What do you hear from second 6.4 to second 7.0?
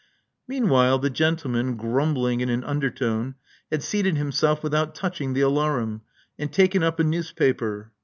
taken up